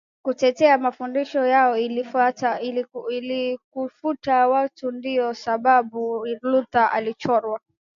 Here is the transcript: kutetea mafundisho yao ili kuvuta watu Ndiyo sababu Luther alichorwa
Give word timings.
kutetea 0.25 0.77
mafundisho 0.77 1.45
yao 1.45 1.77
ili 3.11 3.57
kuvuta 3.73 4.47
watu 4.47 4.91
Ndiyo 4.91 5.33
sababu 5.33 6.27
Luther 6.41 6.89
alichorwa 6.93 7.59